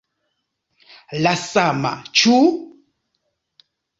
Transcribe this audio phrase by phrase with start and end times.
[1.25, 1.91] La sama,
[2.21, 2.35] ĉu?